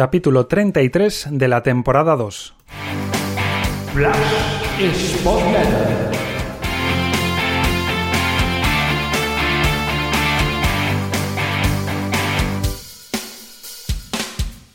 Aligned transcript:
capítulo 0.00 0.46
33 0.46 1.28
de 1.32 1.46
la 1.46 1.62
temporada 1.62 2.16
2. 2.16 2.54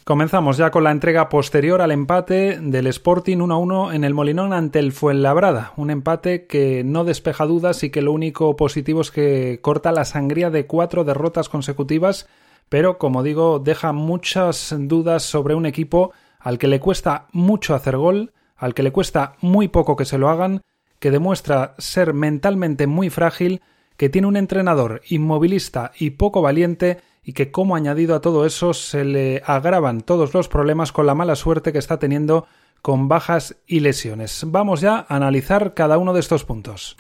Comenzamos 0.04 0.58
ya 0.58 0.70
con 0.70 0.84
la 0.84 0.92
entrega 0.92 1.28
posterior 1.30 1.82
al 1.82 1.90
empate 1.90 2.60
del 2.62 2.86
Sporting 2.86 3.38
1-1 3.38 3.96
en 3.96 4.04
el 4.04 4.14
Molinón 4.14 4.54
ante 4.54 4.78
el 4.78 4.92
Fuenlabrada. 4.92 5.74
Un 5.76 5.90
empate 5.90 6.46
que 6.46 6.84
no 6.84 7.04
despeja 7.04 7.48
dudas 7.48 7.82
y 7.82 7.90
que 7.90 8.04
lo 8.04 8.12
único 8.12 8.56
positivo 8.56 9.02
es 9.02 9.10
que 9.10 9.58
corta 9.64 9.92
la 9.92 10.06
sangría 10.06 10.52
de 10.52 10.68
cuatro 10.68 11.04
derrotas 11.04 11.50
consecutivas, 11.50 12.28
pero 12.70 12.98
como 12.98 13.24
digo, 13.24 13.60
deja 13.60 13.94
muchas 13.94 14.76
dudas 14.78 15.24
sobre 15.24 15.56
un 15.56 15.66
equipo 15.66 16.12
al 16.40 16.58
que 16.58 16.68
le 16.68 16.80
cuesta 16.80 17.28
mucho 17.32 17.76
hacer 17.76 17.98
gol, 17.98 18.34
al 18.56 18.74
que 18.74 18.84
le 18.84 18.92
cuesta 18.92 19.36
muy 19.42 19.68
poco 19.68 19.96
que 19.96 20.06
se 20.06 20.18
lo 20.18 20.30
hagan, 20.30 20.62
que 21.00 21.12
demuestra 21.12 21.76
ser 21.78 22.14
mentalmente 22.14 22.88
muy 22.88 23.10
frágil, 23.10 23.62
que 23.98 24.10
tiene 24.10 24.28
un 24.28 24.38
entrenador 24.38 25.02
inmovilista 25.08 25.92
y 25.98 26.12
poco 26.12 26.42
valiente 26.42 27.00
y 27.24 27.34
que 27.34 27.52
como 27.52 27.76
añadido 27.76 28.16
a 28.16 28.22
todo 28.22 28.46
eso 28.46 28.74
se 28.74 29.04
le 29.04 29.42
agravan 29.46 30.02
todos 30.02 30.34
los 30.34 30.48
problemas 30.48 30.92
con 30.92 31.06
la 31.08 31.16
mala 31.16 31.36
suerte 31.36 31.74
que 31.74 31.80
está 31.80 31.98
teniendo 31.98 32.46
con 32.82 33.08
bajas 33.08 33.56
y 33.66 33.80
lesiones. 33.80 34.44
Vamos 34.46 34.82
ya 34.82 35.06
a 35.10 35.16
analizar 35.16 35.74
cada 35.74 35.98
uno 35.98 36.14
de 36.14 36.20
estos 36.20 36.46
puntos. 36.46 36.96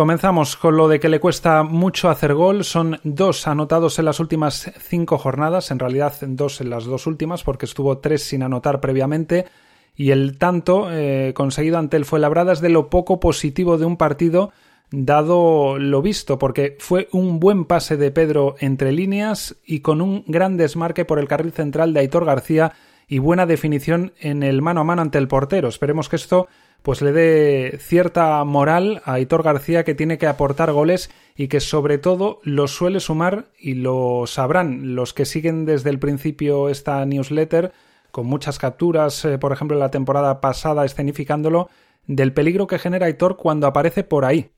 Comenzamos 0.00 0.56
con 0.56 0.78
lo 0.78 0.88
de 0.88 0.98
que 0.98 1.10
le 1.10 1.20
cuesta 1.20 1.62
mucho 1.62 2.08
hacer 2.08 2.32
gol. 2.32 2.64
Son 2.64 2.98
dos 3.04 3.46
anotados 3.46 3.98
en 3.98 4.06
las 4.06 4.18
últimas 4.18 4.72
cinco 4.78 5.18
jornadas, 5.18 5.70
en 5.70 5.78
realidad 5.78 6.14
dos 6.22 6.62
en 6.62 6.70
las 6.70 6.86
dos 6.86 7.06
últimas, 7.06 7.42
porque 7.42 7.66
estuvo 7.66 7.98
tres 7.98 8.22
sin 8.22 8.42
anotar 8.42 8.80
previamente. 8.80 9.44
Y 9.94 10.12
el 10.12 10.38
tanto 10.38 10.88
eh, 10.90 11.34
conseguido 11.34 11.76
ante 11.76 11.98
el 11.98 12.06
Fuenlabrada 12.06 12.54
es 12.54 12.62
de 12.62 12.70
lo 12.70 12.88
poco 12.88 13.20
positivo 13.20 13.76
de 13.76 13.84
un 13.84 13.98
partido 13.98 14.52
dado 14.90 15.78
lo 15.78 16.00
visto, 16.00 16.38
porque 16.38 16.78
fue 16.78 17.08
un 17.12 17.38
buen 17.38 17.66
pase 17.66 17.98
de 17.98 18.10
Pedro 18.10 18.54
entre 18.58 18.92
líneas 18.92 19.56
y 19.66 19.80
con 19.80 20.00
un 20.00 20.24
gran 20.26 20.56
desmarque 20.56 21.04
por 21.04 21.18
el 21.18 21.28
carril 21.28 21.52
central 21.52 21.92
de 21.92 22.00
Aitor 22.00 22.24
García 22.24 22.72
y 23.10 23.18
buena 23.18 23.44
definición 23.44 24.12
en 24.20 24.44
el 24.44 24.62
mano 24.62 24.82
a 24.82 24.84
mano 24.84 25.02
ante 25.02 25.18
el 25.18 25.26
portero. 25.26 25.68
Esperemos 25.68 26.08
que 26.08 26.14
esto 26.14 26.46
pues 26.82 27.02
le 27.02 27.10
dé 27.10 27.76
cierta 27.80 28.42
moral 28.44 29.02
a 29.04 29.14
Aitor 29.14 29.42
García 29.42 29.84
que 29.84 29.96
tiene 29.96 30.16
que 30.16 30.28
aportar 30.28 30.72
goles 30.72 31.10
y 31.36 31.48
que 31.48 31.58
sobre 31.58 31.98
todo 31.98 32.38
lo 32.44 32.68
suele 32.68 33.00
sumar 33.00 33.50
y 33.58 33.74
lo 33.74 34.28
sabrán 34.28 34.94
los 34.94 35.12
que 35.12 35.26
siguen 35.26 35.64
desde 35.66 35.90
el 35.90 35.98
principio 35.98 36.68
esta 36.68 37.04
newsletter 37.04 37.72
con 38.12 38.26
muchas 38.26 38.60
capturas, 38.60 39.24
eh, 39.24 39.38
por 39.38 39.52
ejemplo, 39.52 39.76
la 39.76 39.90
temporada 39.90 40.40
pasada 40.40 40.84
escenificándolo, 40.84 41.68
del 42.06 42.32
peligro 42.32 42.68
que 42.68 42.78
genera 42.78 43.06
Aitor 43.06 43.36
cuando 43.36 43.66
aparece 43.66 44.04
por 44.04 44.24
ahí, 44.24 44.52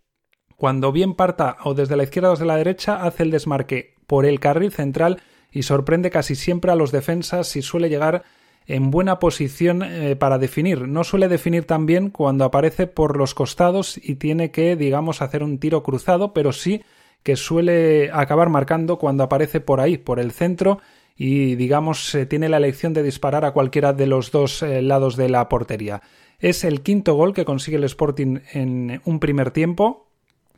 cuando 0.56 0.92
bien 0.92 1.14
parta 1.14 1.56
o 1.64 1.72
desde 1.72 1.96
la 1.96 2.04
izquierda 2.04 2.28
o 2.28 2.32
desde 2.32 2.46
la 2.46 2.56
derecha, 2.56 3.02
hace 3.02 3.22
el 3.22 3.30
desmarque 3.30 3.94
por 4.06 4.26
el 4.26 4.40
carril 4.40 4.72
central 4.72 5.22
y 5.50 5.62
sorprende 5.62 6.10
casi 6.10 6.34
siempre 6.34 6.70
a 6.70 6.76
los 6.76 6.92
defensas 6.92 7.56
y 7.56 7.62
suele 7.62 7.88
llegar 7.88 8.24
en 8.72 8.90
buena 8.90 9.18
posición 9.18 9.82
eh, 9.82 10.16
para 10.16 10.38
definir. 10.38 10.88
No 10.88 11.04
suele 11.04 11.28
definir 11.28 11.66
tan 11.66 11.84
bien 11.84 12.08
cuando 12.08 12.46
aparece 12.46 12.86
por 12.86 13.18
los 13.18 13.34
costados 13.34 14.00
y 14.02 14.14
tiene 14.14 14.50
que, 14.50 14.76
digamos, 14.76 15.20
hacer 15.20 15.42
un 15.42 15.58
tiro 15.58 15.82
cruzado, 15.82 16.32
pero 16.32 16.52
sí 16.52 16.82
que 17.22 17.36
suele 17.36 18.10
acabar 18.12 18.48
marcando 18.48 18.98
cuando 18.98 19.24
aparece 19.24 19.60
por 19.60 19.80
ahí, 19.80 19.98
por 19.98 20.18
el 20.18 20.32
centro 20.32 20.80
y, 21.16 21.54
digamos, 21.56 22.16
tiene 22.30 22.48
la 22.48 22.56
elección 22.56 22.94
de 22.94 23.02
disparar 23.02 23.44
a 23.44 23.52
cualquiera 23.52 23.92
de 23.92 24.06
los 24.06 24.30
dos 24.30 24.62
eh, 24.62 24.80
lados 24.80 25.16
de 25.16 25.28
la 25.28 25.50
portería. 25.50 26.00
Es 26.40 26.64
el 26.64 26.80
quinto 26.80 27.14
gol 27.14 27.34
que 27.34 27.44
consigue 27.44 27.76
el 27.76 27.84
Sporting 27.84 28.38
en 28.54 29.02
un 29.04 29.20
primer 29.20 29.50
tiempo, 29.50 30.08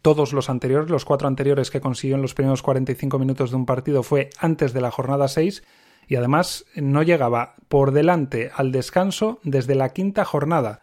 todos 0.02 0.32
los 0.32 0.48
anteriores, 0.50 0.88
los 0.88 1.04
cuatro 1.04 1.26
anteriores 1.26 1.70
que 1.72 1.80
consiguió 1.80 2.14
en 2.14 2.22
los 2.22 2.34
primeros 2.34 2.62
45 2.62 3.18
minutos 3.18 3.50
de 3.50 3.56
un 3.56 3.66
partido 3.66 4.04
fue 4.04 4.30
antes 4.38 4.72
de 4.72 4.80
la 4.80 4.92
jornada 4.92 5.26
6 5.26 5.64
y 6.08 6.16
además 6.16 6.64
no 6.76 7.02
llegaba 7.02 7.54
por 7.68 7.92
delante 7.92 8.50
al 8.54 8.72
descanso 8.72 9.40
desde 9.42 9.74
la 9.74 9.90
quinta 9.90 10.24
jornada. 10.24 10.82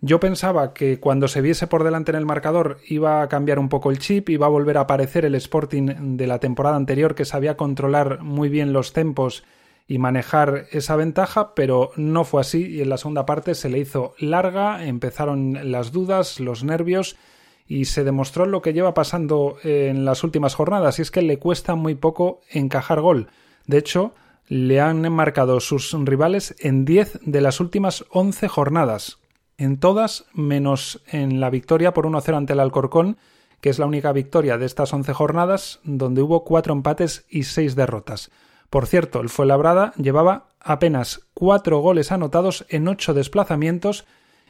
Yo 0.00 0.20
pensaba 0.20 0.74
que 0.74 1.00
cuando 1.00 1.28
se 1.28 1.40
viese 1.40 1.66
por 1.66 1.82
delante 1.82 2.12
en 2.12 2.18
el 2.18 2.26
marcador 2.26 2.78
iba 2.86 3.22
a 3.22 3.28
cambiar 3.28 3.58
un 3.58 3.70
poco 3.70 3.90
el 3.90 3.98
chip, 3.98 4.28
iba 4.28 4.46
a 4.46 4.50
volver 4.50 4.76
a 4.76 4.82
aparecer 4.82 5.24
el 5.24 5.34
Sporting 5.34 6.16
de 6.16 6.26
la 6.26 6.40
temporada 6.40 6.76
anterior 6.76 7.14
que 7.14 7.24
sabía 7.24 7.56
controlar 7.56 8.22
muy 8.22 8.50
bien 8.50 8.72
los 8.72 8.92
tempos 8.92 9.44
y 9.86 9.98
manejar 9.98 10.66
esa 10.72 10.96
ventaja, 10.96 11.54
pero 11.54 11.90
no 11.96 12.24
fue 12.24 12.40
así 12.40 12.66
y 12.66 12.82
en 12.82 12.90
la 12.90 12.98
segunda 12.98 13.24
parte 13.26 13.54
se 13.54 13.68
le 13.68 13.78
hizo 13.78 14.14
larga, 14.18 14.84
empezaron 14.84 15.70
las 15.70 15.92
dudas, 15.92 16.40
los 16.40 16.64
nervios 16.64 17.16
y 17.66 17.86
se 17.86 18.04
demostró 18.04 18.46
lo 18.46 18.60
que 18.62 18.72
lleva 18.72 18.94
pasando 18.94 19.56
en 19.62 20.04
las 20.04 20.22
últimas 20.22 20.54
jornadas, 20.54 20.98
y 20.98 21.02
es 21.02 21.10
que 21.10 21.22
le 21.22 21.38
cuesta 21.38 21.74
muy 21.74 21.94
poco 21.94 22.40
encajar 22.50 23.00
gol. 23.00 23.28
De 23.66 23.78
hecho, 23.78 24.14
le 24.46 24.80
han 24.80 25.10
marcado 25.12 25.60
sus 25.60 25.92
rivales 25.92 26.54
en 26.58 26.84
10 26.84 27.20
de 27.22 27.40
las 27.40 27.60
últimas 27.60 28.04
11 28.10 28.48
jornadas, 28.48 29.18
en 29.56 29.78
todas 29.78 30.26
menos 30.32 31.02
en 31.06 31.40
la 31.40 31.50
victoria 31.50 31.94
por 31.94 32.06
1-0 32.06 32.36
ante 32.36 32.52
el 32.52 32.60
Alcorcón, 32.60 33.16
que 33.60 33.70
es 33.70 33.78
la 33.78 33.86
única 33.86 34.12
victoria 34.12 34.58
de 34.58 34.66
estas 34.66 34.92
11 34.92 35.12
jornadas, 35.14 35.80
donde 35.84 36.22
hubo 36.22 36.44
4 36.44 36.72
empates 36.72 37.24
y 37.30 37.44
6 37.44 37.74
derrotas. 37.76 38.30
Por 38.68 38.86
cierto, 38.86 39.20
el 39.20 39.28
Fuenlabrada 39.28 39.92
llevaba 39.96 40.48
apenas 40.60 41.28
4 41.34 41.78
goles 41.78 42.12
anotados 42.12 42.66
en 42.68 42.88
8 42.88 43.14
desplazamientos 43.14 44.04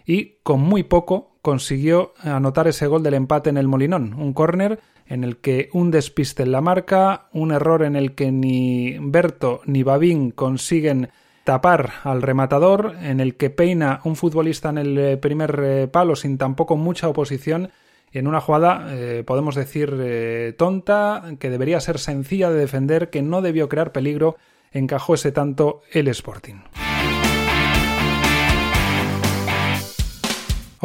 y 0.06 0.36
con 0.42 0.60
muy 0.60 0.82
poco 0.82 1.36
consiguió 1.42 2.14
anotar 2.22 2.66
ese 2.68 2.86
gol 2.86 3.02
del 3.02 3.14
empate 3.14 3.50
en 3.50 3.56
el 3.56 3.68
Molinón, 3.68 4.14
un 4.14 4.32
córner 4.32 4.80
en 5.06 5.24
el 5.24 5.38
que 5.38 5.68
un 5.72 5.90
despiste 5.90 6.44
en 6.44 6.52
la 6.52 6.60
marca, 6.60 7.28
un 7.32 7.52
error 7.52 7.82
en 7.82 7.96
el 7.96 8.14
que 8.14 8.32
ni 8.32 8.96
Berto 9.00 9.60
ni 9.66 9.82
Babín 9.82 10.30
consiguen 10.30 11.10
tapar 11.44 11.92
al 12.04 12.22
rematador, 12.22 12.96
en 13.02 13.20
el 13.20 13.36
que 13.36 13.50
peina 13.50 14.00
un 14.04 14.16
futbolista 14.16 14.70
en 14.70 14.78
el 14.78 14.98
eh, 14.98 15.16
primer 15.18 15.60
eh, 15.62 15.88
palo 15.88 16.16
sin 16.16 16.38
tampoco 16.38 16.76
mucha 16.76 17.08
oposición, 17.08 17.70
y 18.10 18.18
en 18.18 18.26
una 18.26 18.40
jugada, 18.40 18.86
eh, 18.90 19.24
podemos 19.26 19.54
decir, 19.54 20.54
tonta, 20.56 21.34
que 21.40 21.50
debería 21.50 21.80
ser 21.80 21.98
sencilla 21.98 22.48
de 22.48 22.60
defender, 22.60 23.10
que 23.10 23.22
no 23.22 23.42
debió 23.42 23.68
crear 23.68 23.90
peligro, 23.90 24.36
encajó 24.72 25.14
ese 25.14 25.32
tanto 25.32 25.82
el 25.92 26.06
Sporting. 26.08 26.60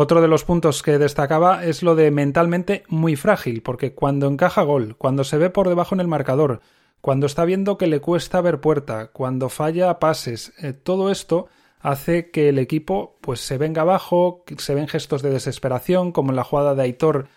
Otro 0.01 0.21
de 0.21 0.29
los 0.29 0.45
puntos 0.45 0.81
que 0.81 0.97
destacaba 0.97 1.65
es 1.65 1.83
lo 1.83 1.93
de 1.93 2.09
mentalmente 2.09 2.83
muy 2.87 3.17
frágil, 3.17 3.61
porque 3.61 3.93
cuando 3.93 4.27
encaja 4.27 4.63
gol, 4.63 4.95
cuando 4.97 5.25
se 5.25 5.37
ve 5.37 5.49
por 5.49 5.67
debajo 5.67 5.93
en 5.93 5.99
el 5.99 6.07
marcador, 6.07 6.61
cuando 7.01 7.25
está 7.25 7.43
viendo 7.43 7.77
que 7.77 7.87
le 7.87 7.99
cuesta 7.99 8.39
ver 8.39 8.61
puerta, 8.61 9.07
cuando 9.07 9.49
falla 9.49 9.99
pases, 9.99 10.53
eh, 10.63 10.71
todo 10.71 11.11
esto 11.11 11.47
hace 11.81 12.31
que 12.31 12.47
el 12.47 12.59
equipo 12.59 13.17
pues 13.19 13.41
se 13.41 13.57
venga 13.57 13.81
abajo, 13.81 14.45
se 14.57 14.73
ven 14.73 14.87
gestos 14.87 15.21
de 15.21 15.31
desesperación, 15.31 16.13
como 16.13 16.29
en 16.29 16.37
la 16.37 16.45
jugada 16.45 16.75
de 16.75 16.83
Aitor, 16.83 17.27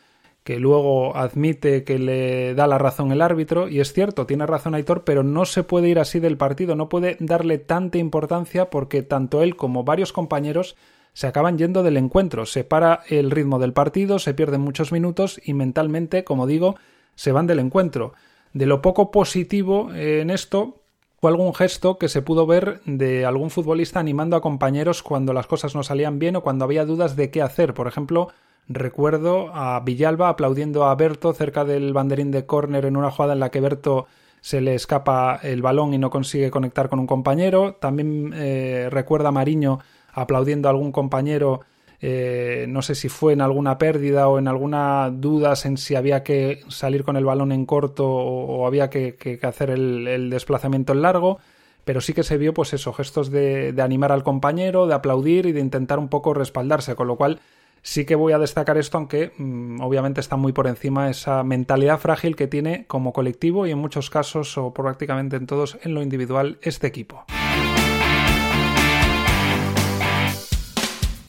que 0.45 0.61
luego 0.61 1.17
admite 1.17 1.83
que 1.83 1.99
le 1.99 2.55
da 2.55 2.69
la 2.69 2.79
razón 2.79 3.11
el 3.11 3.23
árbitro, 3.23 3.67
y 3.67 3.81
es 3.81 3.93
cierto, 3.93 4.25
tiene 4.25 4.47
razón 4.47 4.77
Aitor, 4.77 5.03
pero 5.03 5.25
no 5.25 5.47
se 5.47 5.65
puede 5.65 5.89
ir 5.89 5.99
así 5.99 6.21
del 6.21 6.37
partido, 6.37 6.77
no 6.77 6.89
puede 6.89 7.17
darle 7.19 7.59
tanta 7.59 7.99
importancia 7.99 8.71
porque 8.71 9.03
tanto 9.03 9.43
él 9.43 9.57
como 9.57 9.83
varios 9.83 10.13
compañeros 10.13 10.77
se 11.13 11.27
acaban 11.27 11.59
yendo 11.59 11.83
del 11.83 11.97
encuentro, 11.97 12.47
se 12.47 12.65
para 12.65 13.01
el 13.09 13.31
ritmo 13.31 13.59
del 13.59 13.73
partido, 13.73 14.19
se 14.19 14.35
pierden 14.35 14.61
muchos 14.63 14.93
minutos 14.93 15.41
y 15.45 15.55
mentalmente, 15.55 16.25
como 16.25 16.47
digo, 16.47 16.77
se 17.15 17.33
van 17.33 17.47
del 17.47 17.59
encuentro. 17.59 18.15
De 18.53 18.67
lo 18.67 18.83
poco 18.83 19.11
positivo 19.11 19.93
en 19.95 20.31
esto 20.31 20.83
fue 21.21 21.31
algún 21.31 21.55
gesto 21.55 21.99
que 21.99 22.09
se 22.09 22.21
pudo 22.21 22.47
ver 22.47 22.81
de 22.85 23.25
algún 23.25 23.51
futbolista 23.51 24.01
animando 24.01 24.37
a 24.37 24.43
compañeros 24.43 25.03
cuando 25.03 25.33
las 25.33 25.47
cosas 25.47 25.75
no 25.75 25.83
salían 25.83 26.19
bien 26.19 26.37
o 26.37 26.43
cuando 26.43 26.65
había 26.65 26.85
dudas 26.85 27.15
de 27.15 27.31
qué 27.31 27.43
hacer. 27.43 27.75
Por 27.75 27.87
ejemplo, 27.87 28.29
recuerdo 28.67 29.55
a 29.55 29.81
Villalba 29.81 30.29
aplaudiendo 30.29 30.85
a 30.85 30.95
Berto 30.95 31.33
cerca 31.33 31.65
del 31.65 31.93
banderín 31.93 32.31
de 32.31 32.45
córner 32.45 32.87
en 32.87 32.97
una 32.97 33.11
jugada 33.11 33.35
en 33.35 33.41
la 33.41 33.51
que 33.51 33.61
Berto 33.61 34.07
se 34.41 34.61
le 34.61 34.75
escapa 34.75 35.39
el 35.43 35.63
balón 35.63 35.95
y 35.95 35.99
no 35.99 36.11
consigue 36.11 36.51
conectar 36.51 36.89
con 36.89 36.99
un 36.99 37.07
compañero. 37.07 37.77
También 37.77 38.33
eh, 38.35 38.89
recuerda 38.91 39.29
a 39.29 39.33
Mariño 39.33 39.79
aplaudiendo 40.13 40.69
a 40.69 40.71
algún 40.71 40.93
compañero, 40.93 41.61
eh, 42.05 42.67
no 42.69 42.83
sé 42.83 42.97
si 42.97 43.09
fue 43.09 43.33
en 43.33 43.41
alguna 43.41 43.79
pérdida 43.79 44.27
o 44.27 44.41
en 44.41 44.49
alguna 44.49 45.09
dudas 45.11 45.65
en 45.67 45.77
si 45.77 45.95
había 45.95 46.25
que 46.25 46.65
salir 46.67 47.05
con 47.05 47.17
el 47.17 47.25
balón 47.25 47.53
en 47.53 47.65
corto 47.65 48.09
o, 48.09 48.67
había 48.67 48.91
que, 48.91 49.39
hacer 49.43 49.71
el, 49.71 50.29
desplazamiento 50.29 50.93
en 50.93 51.03
largo, 51.03 51.39
pero 51.85 52.01
sí 52.01 52.13
que 52.13 52.25
se 52.25 52.39
vio 52.39 52.53
pues 52.55 52.73
eso, 52.73 52.93
gestos 52.93 53.31
de, 53.31 53.73
animar 53.81 54.11
al 54.11 54.25
compañero, 54.25 54.89
de 54.89 54.95
aplaudir 54.95 55.47
y 55.47 55.53
de 55.53 55.61
intentar 55.61 56.01
un 56.01 56.09
poco 56.09 56.35
respaldarse, 56.35 56.97
con 56.97 57.07
lo 57.07 57.15
cual 57.15 57.39
sí 57.83 58.05
que 58.05 58.17
voy 58.17 58.33
a 58.33 58.39
destacar 58.41 58.79
esto, 58.79 58.99
aunque 58.99 59.33
mm, 59.39 59.81
obviamente 59.81 60.21
está 60.21 60.35
muy 60.35 60.53
por 60.53 60.67
encima 60.67 61.09
esa 61.09 61.45
mentalidad 61.45 62.01
frágil 62.01 62.35
que 62.35 62.49
tiene 62.49 62.85
como 62.89 63.13
colectivo 63.13 63.65
y 63.65 63.71
en 63.71 63.79
muchos 63.79 64.11
casos, 64.11 64.59
o 64.59 64.75
prácticamente 64.75 65.37
en 65.37 65.47
todos, 65.47 65.79
en 65.83 65.95
lo 65.95 66.03
individual, 66.03 66.59
este 66.63 66.89
equipo. 66.89 67.25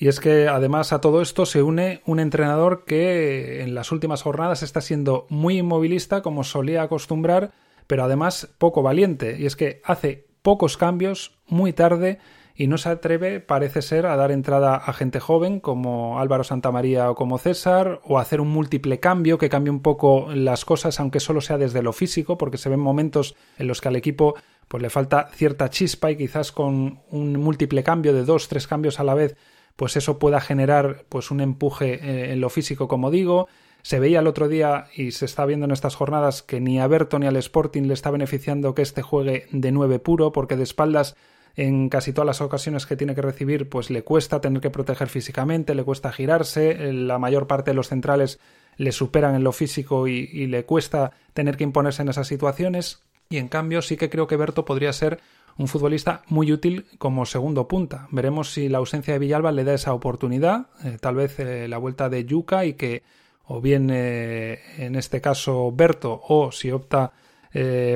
Y 0.04 0.10
es 0.10 0.20
que 0.20 0.50
además 0.50 0.92
a 0.92 1.00
todo 1.00 1.22
esto 1.22 1.46
se 1.46 1.64
une 1.64 2.02
un 2.06 2.20
entrenador 2.20 2.84
que 2.84 3.62
en 3.62 3.74
las 3.74 3.94
últimas 3.94 4.22
jornadas 4.22 4.62
está 4.62 4.82
siendo 4.82 5.28
muy 5.30 5.60
inmovilista 5.60 6.22
como 6.22 6.44
solía 6.44 6.82
acostumbrar, 6.82 7.52
pero 7.88 8.04
además 8.04 8.54
poco 8.58 8.82
valiente. 8.82 9.38
Y 9.40 9.46
es 9.46 9.56
que 9.56 9.80
hace 9.86 10.28
pocos 10.42 10.76
cambios 10.76 11.40
muy 11.48 11.72
tarde 11.72 12.20
y 12.54 12.68
no 12.68 12.78
se 12.78 12.90
atreve, 12.90 13.40
parece 13.40 13.82
ser, 13.82 14.06
a 14.06 14.18
dar 14.18 14.34
entrada 14.34 14.76
a 14.76 14.92
gente 14.92 15.22
joven 15.22 15.62
como 15.62 16.20
Álvaro 16.20 16.44
Santamaría 16.44 17.10
o 17.10 17.16
como 17.16 17.38
César, 17.38 18.02
o 18.04 18.20
hacer 18.20 18.42
un 18.42 18.50
múltiple 18.50 19.00
cambio 19.00 19.38
que 19.38 19.48
cambie 19.48 19.72
un 19.72 19.82
poco 19.82 20.28
las 20.34 20.66
cosas, 20.66 21.00
aunque 21.00 21.22
solo 21.22 21.40
sea 21.40 21.58
desde 21.58 21.82
lo 21.82 21.94
físico, 21.94 22.38
porque 22.38 22.58
se 22.58 22.68
ven 22.68 22.82
momentos 22.82 23.38
en 23.58 23.68
los 23.68 23.80
que 23.80 23.88
al 23.88 23.96
equipo 23.96 24.36
pues 24.68 24.84
le 24.84 24.90
falta 24.90 25.30
cierta 25.32 25.70
chispa 25.70 26.12
y 26.12 26.18
quizás 26.18 26.52
con 26.52 27.00
un 27.10 27.40
múltiple 27.40 27.84
cambio 27.84 28.12
de 28.12 28.26
dos, 28.26 28.50
tres 28.50 28.68
cambios 28.68 29.00
a 29.00 29.06
la 29.06 29.14
vez 29.14 29.38
pues 29.76 29.96
eso 29.98 30.20
pueda 30.20 30.40
generar 30.40 31.06
pues 31.10 31.32
un 31.32 31.42
empuje 31.42 31.96
eh, 31.96 32.34
en 32.34 32.42
lo 32.42 32.50
físico, 32.50 32.88
como 32.88 33.12
digo. 33.12 33.48
Se 33.82 34.00
veía 34.00 34.20
el 34.20 34.28
otro 34.28 34.48
día 34.48 34.88
y 34.96 35.12
se 35.12 35.26
está 35.26 35.46
viendo 35.46 35.66
en 35.66 35.72
estas 35.72 35.96
jornadas 35.96 36.42
que 36.42 36.62
ni 36.62 36.80
a 36.80 36.88
Berto 36.88 37.20
ni 37.20 37.28
al 37.28 37.36
Sporting 37.36 37.84
le 37.84 37.94
está 37.94 38.12
beneficiando 38.12 38.74
que 38.74 38.82
este 38.82 39.02
juegue 39.02 39.48
de 39.52 39.72
nueve 39.72 40.00
puro, 40.00 40.32
porque 40.32 40.56
de 40.56 40.64
espaldas 40.64 41.16
en 41.56 41.90
casi 41.90 42.14
todas 42.14 42.26
las 42.26 42.42
ocasiones 42.42 42.86
que 42.86 42.96
tiene 42.96 43.14
que 43.14 43.22
recibir, 43.22 43.70
pues 43.70 43.90
le 43.90 44.04
cuesta 44.04 44.42
tener 44.42 44.62
que 44.62 44.70
proteger 44.70 45.10
físicamente, 45.10 45.76
le 45.76 45.84
cuesta 45.84 46.12
girarse, 46.12 46.94
la 46.94 47.20
mayor 47.20 47.46
parte 47.46 47.72
de 47.72 47.76
los 47.76 47.90
centrales 47.90 48.40
le 48.78 48.92
superan 48.92 49.36
en 49.36 49.44
lo 49.44 49.52
físico 49.52 50.08
y, 50.08 50.30
y 50.32 50.48
le 50.48 50.66
cuesta 50.66 51.12
tener 51.34 51.58
que 51.58 51.64
imponerse 51.64 52.02
en 52.02 52.10
esas 52.10 52.28
situaciones. 52.28 53.04
Y 53.30 53.38
en 53.38 53.50
cambio 53.50 53.82
sí 53.82 53.98
que 53.98 54.10
creo 54.10 54.28
que 54.28 54.38
Berto 54.38 54.66
podría 54.66 54.94
ser 54.94 55.20
un 55.58 55.68
futbolista 55.68 56.24
muy 56.28 56.52
útil 56.52 56.86
como 56.98 57.26
segundo 57.26 57.68
punta. 57.68 58.08
Veremos 58.12 58.52
si 58.52 58.70
la 58.70 58.80
ausencia 58.80 59.14
de 59.14 59.20
Villalba 59.20 59.52
le 59.52 59.64
da 59.64 59.74
esa 59.74 59.94
oportunidad, 59.94 60.68
eh, 60.84 60.98
tal 61.00 61.16
vez 61.16 61.40
eh, 61.40 61.68
la 61.68 61.78
vuelta 61.78 62.10
de 62.10 62.26
Yuca 62.26 62.66
y 62.66 62.74
que 62.74 63.04
o 63.46 63.62
bien 63.62 63.90
eh, 63.92 64.60
en 64.78 64.96
este 64.96 65.22
caso 65.22 65.72
Berto 65.72 66.22
o 66.28 66.52
si 66.52 66.72
opta 66.72 67.12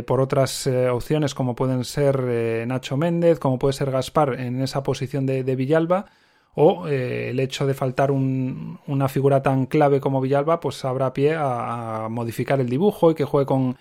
por 0.05 0.21
otras 0.21 0.67
opciones 0.67 1.33
como 1.33 1.55
pueden 1.55 1.83
ser 1.83 2.67
Nacho 2.67 2.95
Méndez, 2.95 3.39
como 3.39 3.57
puede 3.57 3.73
ser 3.73 3.89
Gaspar 3.89 4.39
en 4.39 4.61
esa 4.61 4.83
posición 4.83 5.25
de, 5.25 5.41
Villalba 5.55 6.05
o 6.53 6.87
el 6.87 7.39
hecho 7.39 7.65
de 7.65 7.73
faltar 7.73 8.11
una 8.11 9.07
figura 9.07 9.41
tan 9.41 9.65
clave 9.65 9.99
como 9.99 10.21
Villalba 10.21 10.59
pues 10.59 10.85
habrá 10.85 11.11
pie 11.11 11.33
a 11.35 12.07
modificar 12.07 12.59
el 12.59 12.69
dibujo 12.69 13.09
y 13.09 13.15
que 13.15 13.25
juegue 13.25 13.47
con 13.47 13.77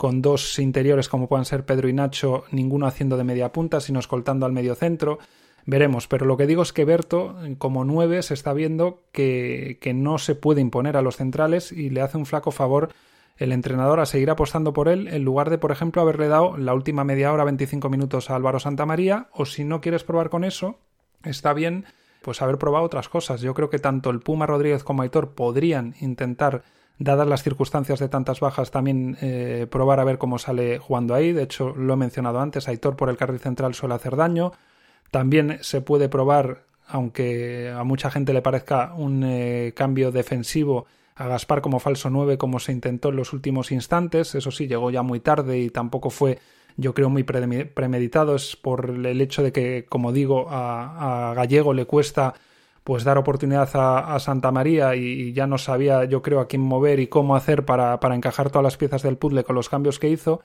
con 0.00 0.22
dos 0.22 0.58
interiores 0.58 1.10
como 1.10 1.28
puedan 1.28 1.44
ser 1.44 1.66
Pedro 1.66 1.86
y 1.86 1.92
Nacho, 1.92 2.44
ninguno 2.52 2.86
haciendo 2.86 3.18
de 3.18 3.24
media 3.24 3.52
punta, 3.52 3.80
sino 3.80 4.00
escoltando 4.00 4.46
al 4.46 4.52
medio 4.52 4.74
centro. 4.74 5.18
Veremos, 5.66 6.08
pero 6.08 6.24
lo 6.24 6.38
que 6.38 6.46
digo 6.46 6.62
es 6.62 6.72
que 6.72 6.86
Berto, 6.86 7.36
como 7.58 7.84
nueve, 7.84 8.22
se 8.22 8.32
está 8.32 8.54
viendo 8.54 9.02
que, 9.12 9.76
que 9.82 9.92
no 9.92 10.16
se 10.16 10.34
puede 10.34 10.62
imponer 10.62 10.96
a 10.96 11.02
los 11.02 11.18
centrales 11.18 11.70
y 11.70 11.90
le 11.90 12.00
hace 12.00 12.16
un 12.16 12.24
flaco 12.24 12.50
favor 12.50 12.88
el 13.36 13.52
entrenador 13.52 14.00
a 14.00 14.06
seguir 14.06 14.30
apostando 14.30 14.72
por 14.72 14.88
él 14.88 15.06
en 15.06 15.22
lugar 15.22 15.50
de, 15.50 15.58
por 15.58 15.70
ejemplo, 15.70 16.00
haberle 16.00 16.28
dado 16.28 16.56
la 16.56 16.72
última 16.72 17.04
media 17.04 17.30
hora, 17.30 17.44
25 17.44 17.90
minutos 17.90 18.30
a 18.30 18.36
Álvaro 18.36 18.58
Santamaría, 18.58 19.28
o 19.34 19.44
si 19.44 19.64
no 19.64 19.82
quieres 19.82 20.02
probar 20.02 20.30
con 20.30 20.44
eso, 20.44 20.78
está 21.24 21.52
bien 21.52 21.84
pues 22.22 22.40
haber 22.40 22.56
probado 22.56 22.86
otras 22.86 23.10
cosas. 23.10 23.42
Yo 23.42 23.52
creo 23.52 23.68
que 23.68 23.78
tanto 23.78 24.08
el 24.08 24.20
Puma 24.20 24.46
Rodríguez 24.46 24.82
como 24.82 25.02
Aitor 25.02 25.34
podrían 25.34 25.94
intentar 26.00 26.62
dadas 27.00 27.26
las 27.26 27.42
circunstancias 27.42 27.98
de 27.98 28.08
tantas 28.08 28.40
bajas, 28.40 28.70
también 28.70 29.16
eh, 29.22 29.66
probar 29.70 30.00
a 30.00 30.04
ver 30.04 30.18
cómo 30.18 30.38
sale 30.38 30.78
jugando 30.78 31.14
ahí. 31.14 31.32
De 31.32 31.42
hecho, 31.42 31.74
lo 31.74 31.94
he 31.94 31.96
mencionado 31.96 32.40
antes, 32.40 32.68
Aitor 32.68 32.94
por 32.94 33.08
el 33.08 33.16
carril 33.16 33.40
central 33.40 33.74
suele 33.74 33.94
hacer 33.94 34.16
daño. 34.16 34.52
También 35.10 35.58
se 35.62 35.80
puede 35.80 36.10
probar, 36.10 36.64
aunque 36.86 37.72
a 37.74 37.82
mucha 37.84 38.10
gente 38.10 38.34
le 38.34 38.42
parezca 38.42 38.92
un 38.94 39.24
eh, 39.24 39.72
cambio 39.74 40.12
defensivo, 40.12 40.86
a 41.16 41.26
Gaspar 41.26 41.60
como 41.60 41.80
falso 41.80 42.08
9 42.08 42.38
como 42.38 42.60
se 42.60 42.72
intentó 42.72 43.08
en 43.08 43.16
los 43.16 43.32
últimos 43.32 43.72
instantes. 43.72 44.34
Eso 44.34 44.50
sí, 44.50 44.68
llegó 44.68 44.90
ya 44.90 45.02
muy 45.02 45.20
tarde 45.20 45.58
y 45.58 45.70
tampoco 45.70 46.10
fue, 46.10 46.38
yo 46.76 46.92
creo, 46.94 47.08
muy 47.08 47.24
premeditado. 47.24 48.36
Es 48.36 48.56
por 48.56 48.90
el 48.90 49.20
hecho 49.20 49.42
de 49.42 49.52
que, 49.52 49.86
como 49.88 50.12
digo, 50.12 50.48
a 50.50 51.32
Gallego 51.34 51.74
le 51.74 51.86
cuesta 51.86 52.34
pues 52.84 53.04
dar 53.04 53.18
oportunidad 53.18 53.68
a, 53.74 54.18
Santa 54.18 54.50
María 54.50 54.96
y, 54.96 55.32
ya 55.32 55.46
no 55.46 55.58
sabía 55.58 56.04
yo 56.04 56.22
creo 56.22 56.40
a 56.40 56.48
quién 56.48 56.62
mover 56.62 57.00
y 57.00 57.08
cómo 57.08 57.36
hacer 57.36 57.64
para, 57.64 57.98
encajar 58.14 58.50
todas 58.50 58.64
las 58.64 58.76
piezas 58.76 59.02
del 59.02 59.18
puzzle 59.18 59.44
con 59.44 59.56
los 59.56 59.68
cambios 59.68 59.98
que 59.98 60.08
hizo, 60.08 60.40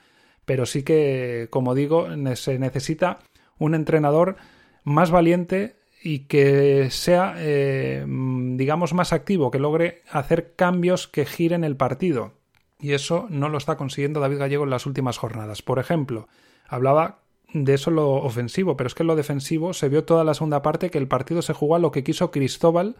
pero 0.46 0.66
sí 0.66 0.84
que, 0.84 1.48
como 1.50 1.76
digo, 1.76 2.08
se 2.36 2.60
necesita 2.60 3.20
un 3.58 3.74
entrenador 3.74 4.36
más 4.84 5.12
valiente 5.12 5.78
y 6.04 6.20
que 6.28 6.90
sea, 6.92 7.34
eh, 7.38 8.06
digamos, 8.06 8.94
más 8.94 9.12
activo, 9.12 9.50
que 9.50 9.58
logre 9.58 10.04
hacer 10.12 10.54
cambios 10.56 11.08
que 11.08 11.26
giren 11.26 11.64
el 11.64 11.78
partido. 11.78 12.34
Y 12.80 12.94
eso 12.94 13.26
no 13.30 13.50
lo 13.50 13.58
está 13.58 13.78
consiguiendo 13.78 14.20
David 14.20 14.38
Gallego 14.38 14.66
en 14.66 14.70
las 14.70 14.86
últimas 14.86 15.18
jornadas. 15.18 15.64
Por 15.64 15.80
ejemplo, 15.80 16.28
hablaba 16.68 17.25
de 17.63 17.74
eso 17.74 17.90
lo 17.90 18.12
ofensivo, 18.12 18.75
pero 18.75 18.88
es 18.88 18.96
que 18.96 19.06
lo 19.06 19.16
defensivo 19.16 19.74
se 19.74 19.88
vio 19.88 20.04
toda 20.04 20.25
la 20.25 20.34
segunda 20.34 20.62
parte 20.62 20.90
que 20.90 20.98
el 20.98 21.07
partido 21.07 21.42
se 21.42 21.54
jugó 21.54 21.75
a 21.75 21.80
lo 21.80 21.92
que 21.92 22.04
quiso 22.04 22.30
Cristóbal 22.30 22.98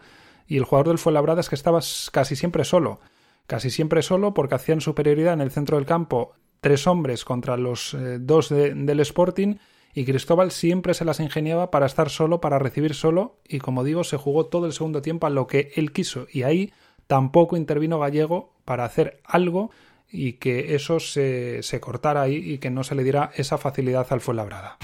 y 0.48 0.56
el 0.56 0.64
jugador 0.64 0.88
del 0.88 0.98
Fuenlabrada 0.98 1.40
es 1.40 1.50
que 1.50 1.54
estaba 1.54 1.80
casi 2.10 2.36
siempre 2.36 2.64
solo, 2.64 3.00
casi 3.46 3.68
siempre 3.68 4.00
solo 4.00 4.32
porque 4.32 4.54
hacían 4.54 4.80
superioridad 4.80 5.34
en 5.34 5.42
el 5.42 5.50
centro 5.50 5.76
del 5.76 5.84
campo 5.84 6.32
tres 6.62 6.86
hombres 6.86 7.26
contra 7.26 7.58
los 7.58 7.92
eh, 7.92 8.18
dos 8.18 8.48
del 8.48 9.00
Sporting 9.00 9.56
y 9.92 10.06
Cristóbal 10.06 10.50
siempre 10.50 10.94
se 10.94 11.04
las 11.04 11.20
ingeniaba 11.20 11.70
para 11.70 11.84
estar 11.84 12.08
solo, 12.08 12.40
para 12.40 12.58
recibir 12.58 12.94
solo 12.94 13.36
y 13.46 13.58
como 13.58 13.84
digo 13.84 14.04
se 14.04 14.16
jugó 14.16 14.46
todo 14.46 14.64
el 14.64 14.72
segundo 14.72 15.02
tiempo 15.02 15.26
a 15.26 15.30
lo 15.30 15.46
que 15.46 15.72
él 15.76 15.92
quiso. 15.92 16.26
Y 16.32 16.44
ahí 16.44 16.72
tampoco 17.06 17.58
intervino 17.58 17.98
Gallego 17.98 18.54
para 18.64 18.84
hacer 18.86 19.20
algo 19.24 19.70
y 20.10 20.34
que 20.34 20.74
eso 20.74 21.00
se, 21.00 21.62
se 21.62 21.80
cortara 21.80 22.22
ahí 22.22 22.36
y 22.36 22.58
que 22.58 22.70
no 22.70 22.84
se 22.84 22.94
le 22.94 23.02
diera 23.04 23.30
esa 23.36 23.58
facilidad 23.58 24.06
al 24.10 24.20
Fuenlabrada. 24.20 24.78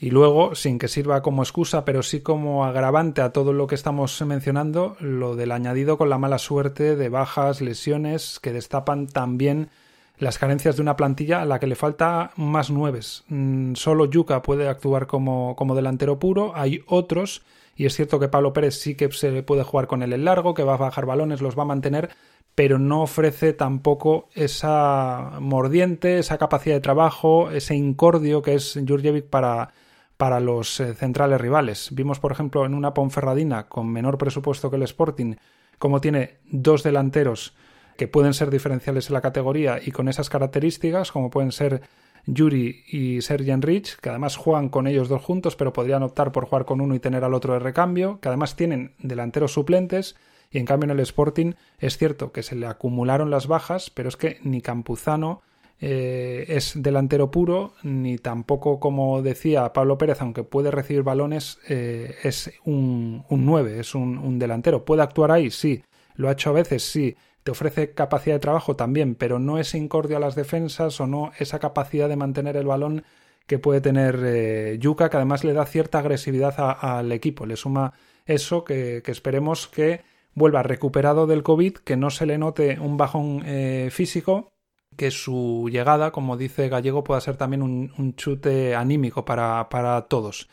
Y 0.00 0.10
luego, 0.10 0.54
sin 0.54 0.78
que 0.78 0.86
sirva 0.86 1.22
como 1.22 1.42
excusa, 1.42 1.84
pero 1.84 2.04
sí 2.04 2.20
como 2.20 2.64
agravante 2.64 3.20
a 3.20 3.32
todo 3.32 3.52
lo 3.52 3.66
que 3.66 3.74
estamos 3.74 4.20
mencionando, 4.22 4.96
lo 5.00 5.34
del 5.34 5.50
añadido 5.50 5.98
con 5.98 6.08
la 6.08 6.18
mala 6.18 6.38
suerte 6.38 6.94
de 6.94 7.08
bajas, 7.08 7.60
lesiones, 7.60 8.38
que 8.40 8.52
destapan 8.52 9.08
también 9.08 9.70
las 10.18 10.38
carencias 10.38 10.76
de 10.76 10.82
una 10.82 10.96
plantilla 10.96 11.42
a 11.42 11.44
la 11.44 11.58
que 11.58 11.66
le 11.66 11.74
falta 11.74 12.32
más 12.36 12.70
nueves. 12.70 13.24
Mm, 13.28 13.74
solo 13.74 14.06
Yuca 14.06 14.42
puede 14.42 14.68
actuar 14.68 15.06
como, 15.06 15.54
como 15.56 15.74
delantero 15.74 16.18
puro, 16.18 16.52
hay 16.54 16.82
otros 16.86 17.42
y 17.78 17.86
es 17.86 17.94
cierto 17.94 18.18
que 18.18 18.28
Pablo 18.28 18.52
Pérez 18.52 18.74
sí 18.74 18.96
que 18.96 19.10
se 19.12 19.42
puede 19.44 19.62
jugar 19.62 19.86
con 19.86 20.02
él 20.02 20.12
en 20.12 20.24
largo, 20.24 20.52
que 20.52 20.64
va 20.64 20.74
a 20.74 20.78
bajar 20.78 21.06
balones, 21.06 21.40
los 21.40 21.56
va 21.56 21.62
a 21.62 21.66
mantener, 21.66 22.10
pero 22.56 22.80
no 22.80 23.02
ofrece 23.02 23.52
tampoco 23.52 24.28
esa 24.34 25.38
mordiente, 25.40 26.18
esa 26.18 26.38
capacidad 26.38 26.74
de 26.74 26.80
trabajo, 26.80 27.52
ese 27.52 27.76
incordio 27.76 28.42
que 28.42 28.54
es 28.54 28.76
Jurjevic 28.84 29.26
para, 29.26 29.72
para 30.16 30.40
los 30.40 30.80
eh, 30.80 30.92
centrales 30.94 31.40
rivales. 31.40 31.90
Vimos, 31.92 32.18
por 32.18 32.32
ejemplo, 32.32 32.66
en 32.66 32.74
una 32.74 32.94
Ponferradina 32.94 33.68
con 33.68 33.92
menor 33.92 34.18
presupuesto 34.18 34.70
que 34.70 34.76
el 34.76 34.82
Sporting, 34.82 35.36
como 35.78 36.00
tiene 36.00 36.38
dos 36.50 36.82
delanteros 36.82 37.54
que 37.98 38.06
pueden 38.06 38.32
ser 38.32 38.48
diferenciales 38.50 39.08
en 39.08 39.14
la 39.14 39.20
categoría 39.20 39.80
y 39.84 39.90
con 39.90 40.08
esas 40.08 40.30
características, 40.30 41.10
como 41.10 41.30
pueden 41.30 41.50
ser 41.50 41.82
Yuri 42.26 42.84
y 42.86 43.20
Sergi 43.22 43.52
Rich, 43.56 43.96
que 43.96 44.10
además 44.10 44.36
juegan 44.36 44.68
con 44.68 44.86
ellos 44.86 45.08
dos 45.08 45.20
juntos, 45.20 45.56
pero 45.56 45.72
podrían 45.72 46.04
optar 46.04 46.30
por 46.30 46.44
jugar 46.44 46.64
con 46.64 46.80
uno 46.80 46.94
y 46.94 47.00
tener 47.00 47.24
al 47.24 47.34
otro 47.34 47.54
de 47.54 47.58
recambio, 47.58 48.20
que 48.20 48.28
además 48.28 48.54
tienen 48.54 48.94
delanteros 49.00 49.52
suplentes, 49.52 50.14
y 50.48 50.58
en 50.58 50.64
cambio 50.64 50.84
en 50.84 50.92
el 50.92 51.00
Sporting 51.00 51.54
es 51.80 51.98
cierto 51.98 52.30
que 52.30 52.44
se 52.44 52.54
le 52.54 52.66
acumularon 52.66 53.30
las 53.30 53.48
bajas, 53.48 53.90
pero 53.90 54.08
es 54.08 54.16
que 54.16 54.38
ni 54.44 54.60
Campuzano 54.60 55.42
eh, 55.80 56.44
es 56.46 56.80
delantero 56.80 57.32
puro, 57.32 57.74
ni 57.82 58.16
tampoco, 58.16 58.78
como 58.78 59.22
decía 59.22 59.72
Pablo 59.72 59.98
Pérez, 59.98 60.22
aunque 60.22 60.44
puede 60.44 60.70
recibir 60.70 61.02
balones, 61.02 61.58
eh, 61.68 62.14
es 62.22 62.52
un, 62.64 63.24
un 63.28 63.44
9, 63.44 63.80
es 63.80 63.96
un 63.96 64.38
delantero. 64.38 64.84
¿Puede 64.84 65.02
actuar 65.02 65.32
ahí? 65.32 65.50
Sí. 65.50 65.82
¿Lo 66.14 66.28
ha 66.28 66.32
hecho 66.32 66.50
a 66.50 66.54
veces? 66.54 66.84
Sí 66.84 67.16
te 67.42 67.50
ofrece 67.50 67.94
capacidad 67.94 68.36
de 68.36 68.40
trabajo 68.40 68.76
también, 68.76 69.14
pero 69.14 69.38
no 69.38 69.58
es 69.58 69.74
incordio 69.74 70.16
a 70.16 70.20
las 70.20 70.34
defensas 70.34 71.00
o 71.00 71.06
no 71.06 71.32
esa 71.38 71.58
capacidad 71.58 72.08
de 72.08 72.16
mantener 72.16 72.56
el 72.56 72.66
balón 72.66 73.04
que 73.46 73.58
puede 73.58 73.80
tener 73.80 74.20
eh, 74.22 74.76
Yuka, 74.78 75.08
que 75.08 75.16
además 75.16 75.42
le 75.42 75.54
da 75.54 75.64
cierta 75.64 75.98
agresividad 75.98 76.54
al 76.58 77.10
equipo. 77.12 77.46
Le 77.46 77.56
suma 77.56 77.94
eso 78.26 78.62
que, 78.62 79.02
esperemos 79.06 79.66
que 79.68 80.02
vuelva 80.34 80.62
recuperado 80.62 81.26
del 81.26 81.42
COVID, 81.42 81.78
que 81.78 81.96
no 81.96 82.10
se 82.10 82.26
le 82.26 82.36
note 82.36 82.78
un 82.78 82.98
bajón 82.98 83.42
eh, 83.46 83.88
físico, 83.90 84.52
que 84.96 85.10
su 85.10 85.68
llegada, 85.72 86.10
como 86.10 86.36
dice 86.36 86.68
Gallego, 86.68 87.04
pueda 87.04 87.20
ser 87.22 87.36
también 87.36 87.62
un, 87.62 88.14
chute 88.16 88.74
anímico 88.74 89.24
para, 89.24 89.68
para 89.70 90.02
todos. 90.02 90.48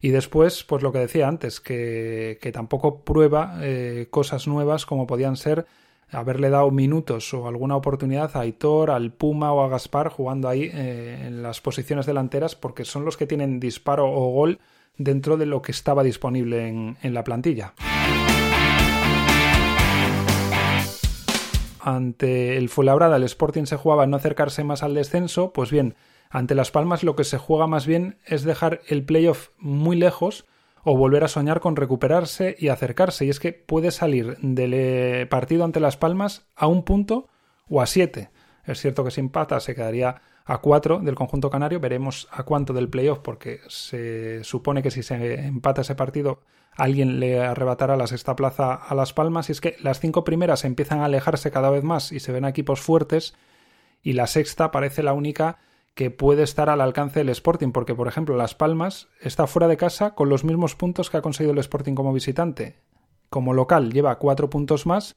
Y 0.00 0.10
después, 0.10 0.62
pues 0.62 0.82
lo 0.82 0.92
que 0.92 1.00
decía 1.00 1.26
antes, 1.26 1.60
que, 1.60 2.38
tampoco 2.52 3.02
prueba 3.02 3.58
eh, 3.62 4.06
cosas 4.10 4.46
nuevas 4.46 4.86
como 4.86 5.06
podían 5.06 5.36
ser 5.36 5.66
haberle 6.10 6.50
dado 6.50 6.70
minutos 6.70 7.32
o 7.34 7.48
alguna 7.48 7.76
oportunidad 7.76 8.36
a 8.36 8.40
Aitor, 8.40 8.90
al 8.90 9.12
Puma 9.12 9.52
o 9.52 9.62
a 9.62 9.68
Gaspar 9.68 10.08
jugando 10.08 10.48
ahí 10.48 10.70
eh, 10.72 11.24
en 11.26 11.42
las 11.42 11.60
posiciones 11.60 12.06
delanteras 12.06 12.54
porque 12.54 12.84
son 12.84 13.04
los 13.04 13.16
que 13.16 13.26
tienen 13.26 13.60
disparo 13.60 14.10
o 14.10 14.32
gol 14.32 14.60
dentro 14.96 15.36
de 15.36 15.46
lo 15.46 15.62
que 15.62 15.72
estaba 15.72 16.02
disponible 16.02 16.68
en, 16.68 16.96
en 17.02 17.14
la 17.14 17.24
plantilla. 17.24 17.74
Ante 21.80 22.56
el 22.56 22.68
Fuenlabrada 22.68 23.16
el 23.16 23.22
Sporting 23.24 23.64
se 23.64 23.76
jugaba 23.76 24.06
no 24.06 24.16
acercarse 24.16 24.64
más 24.64 24.82
al 24.82 24.94
descenso, 24.94 25.52
pues 25.52 25.70
bien, 25.70 25.94
ante 26.30 26.56
Las 26.56 26.72
Palmas 26.72 27.04
lo 27.04 27.14
que 27.14 27.24
se 27.24 27.38
juega 27.38 27.68
más 27.68 27.86
bien 27.86 28.18
es 28.26 28.42
dejar 28.42 28.80
el 28.88 29.04
playoff 29.04 29.50
muy 29.58 29.96
lejos 29.96 30.46
o 30.88 30.96
volver 30.96 31.24
a 31.24 31.28
soñar 31.28 31.58
con 31.58 31.74
recuperarse 31.74 32.54
y 32.56 32.68
acercarse. 32.68 33.24
Y 33.24 33.30
es 33.30 33.40
que 33.40 33.52
puede 33.52 33.90
salir 33.90 34.36
del 34.40 34.72
eh, 34.72 35.26
partido 35.28 35.64
ante 35.64 35.80
Las 35.80 35.96
Palmas 35.96 36.46
a 36.54 36.68
un 36.68 36.84
punto 36.84 37.26
o 37.68 37.82
a 37.82 37.86
siete. 37.86 38.30
Es 38.64 38.80
cierto 38.82 39.02
que 39.02 39.10
si 39.10 39.18
empata 39.18 39.58
se 39.58 39.74
quedaría 39.74 40.22
a 40.44 40.58
cuatro 40.58 41.00
del 41.00 41.16
conjunto 41.16 41.50
canario. 41.50 41.80
Veremos 41.80 42.28
a 42.30 42.44
cuánto 42.44 42.72
del 42.72 42.88
playoff, 42.88 43.18
porque 43.18 43.62
se 43.66 44.44
supone 44.44 44.80
que 44.80 44.92
si 44.92 45.02
se 45.02 45.34
empata 45.46 45.80
ese 45.80 45.96
partido, 45.96 46.42
alguien 46.76 47.18
le 47.18 47.40
arrebatará 47.40 47.96
la 47.96 48.06
sexta 48.06 48.36
plaza 48.36 48.74
a 48.74 48.94
Las 48.94 49.12
Palmas. 49.12 49.48
Y 49.48 49.52
es 49.52 49.60
que 49.60 49.74
las 49.80 49.98
cinco 49.98 50.22
primeras 50.22 50.64
empiezan 50.64 51.00
a 51.00 51.06
alejarse 51.06 51.50
cada 51.50 51.70
vez 51.70 51.82
más 51.82 52.12
y 52.12 52.20
se 52.20 52.30
ven 52.30 52.44
equipos 52.44 52.80
fuertes. 52.80 53.34
Y 54.04 54.12
la 54.12 54.28
sexta 54.28 54.70
parece 54.70 55.02
la 55.02 55.14
única 55.14 55.58
que 55.96 56.10
puede 56.10 56.42
estar 56.42 56.68
al 56.68 56.82
alcance 56.82 57.20
del 57.20 57.30
Sporting, 57.30 57.72
porque 57.72 57.94
por 57.94 58.06
ejemplo 58.06 58.36
Las 58.36 58.54
Palmas 58.54 59.08
está 59.18 59.46
fuera 59.46 59.66
de 59.66 59.78
casa 59.78 60.14
con 60.14 60.28
los 60.28 60.44
mismos 60.44 60.76
puntos 60.76 61.08
que 61.08 61.16
ha 61.16 61.22
conseguido 61.22 61.54
el 61.54 61.58
Sporting 61.58 61.94
como 61.94 62.12
visitante. 62.12 62.76
Como 63.30 63.54
local 63.54 63.90
lleva 63.94 64.18
cuatro 64.18 64.50
puntos 64.50 64.84
más, 64.84 65.16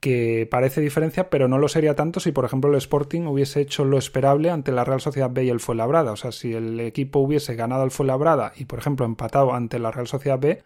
que 0.00 0.48
parece 0.50 0.80
diferencia, 0.80 1.28
pero 1.28 1.46
no 1.46 1.58
lo 1.58 1.68
sería 1.68 1.94
tanto 1.94 2.20
si 2.20 2.32
por 2.32 2.46
ejemplo 2.46 2.70
el 2.70 2.78
Sporting 2.78 3.26
hubiese 3.26 3.60
hecho 3.60 3.84
lo 3.84 3.98
esperable 3.98 4.48
ante 4.48 4.72
la 4.72 4.84
Real 4.84 5.02
Sociedad 5.02 5.30
B 5.30 5.44
y 5.44 5.50
el 5.50 5.60
Fuenlabrada. 5.60 6.12
O 6.12 6.16
sea, 6.16 6.32
si 6.32 6.54
el 6.54 6.80
equipo 6.80 7.18
hubiese 7.18 7.54
ganado 7.54 7.82
al 7.82 7.90
Fuenlabrada 7.90 8.54
y 8.56 8.64
por 8.64 8.78
ejemplo 8.78 9.04
empatado 9.04 9.52
ante 9.52 9.78
la 9.78 9.90
Real 9.90 10.08
Sociedad 10.08 10.38
B, 10.38 10.62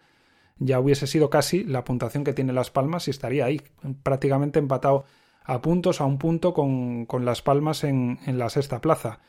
ya 0.57 0.79
hubiese 0.79 1.05
sido 1.05 1.29
casi 1.29 1.65
la 1.65 1.83
puntuación 1.83 2.23
que 2.23 2.31
tiene 2.31 2.53
Las 2.53 2.71
Palmas 2.71 3.09
y 3.09 3.11
estaría 3.11 3.43
ahí, 3.43 3.61
prácticamente 4.03 4.57
empatado 4.57 5.03
a 5.43 5.61
puntos, 5.61 5.99
a 5.99 6.05
un 6.05 6.17
punto 6.17 6.53
con, 6.53 7.07
Las 7.25 7.41
Palmas 7.41 7.83
en, 7.83 8.19
en 8.25 8.39
la 8.39 8.49
sexta 8.49 8.79
plaza. 8.79 9.19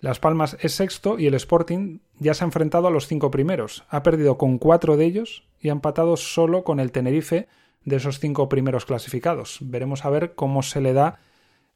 Las 0.00 0.20
Palmas 0.20 0.56
es 0.60 0.74
sexto 0.74 1.18
y 1.18 1.26
el 1.26 1.34
Sporting 1.34 1.98
ya 2.18 2.34
se 2.34 2.44
ha 2.44 2.46
enfrentado 2.46 2.86
a 2.86 2.90
los 2.90 3.08
cinco 3.08 3.30
primeros. 3.30 3.84
Ha 3.88 4.02
perdido 4.02 4.38
con 4.38 4.58
cuatro 4.58 4.96
de 4.96 5.04
ellos 5.04 5.44
y 5.60 5.70
ha 5.70 5.72
empatado 5.72 6.16
solo 6.16 6.62
con 6.62 6.78
el 6.78 6.92
Tenerife 6.92 7.48
de 7.84 7.96
esos 7.96 8.20
cinco 8.20 8.48
primeros 8.48 8.86
clasificados. 8.86 9.58
Veremos 9.60 10.04
a 10.04 10.10
ver 10.10 10.34
cómo 10.34 10.62
se 10.62 10.80
le 10.80 10.92
da 10.92 11.18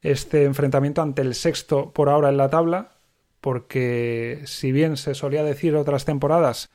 este 0.01 0.45
enfrentamiento 0.45 1.01
ante 1.01 1.21
el 1.21 1.35
sexto 1.35 1.91
por 1.91 2.09
ahora 2.09 2.29
en 2.29 2.37
la 2.37 2.49
tabla, 2.49 2.97
porque 3.41 4.41
si 4.45 4.71
bien 4.71 4.95
se 4.95 5.15
solía 5.15 5.43
decir 5.43 5.75
otras 5.75 6.05
temporadas, 6.05 6.69